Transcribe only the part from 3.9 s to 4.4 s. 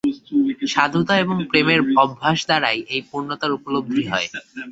হয়।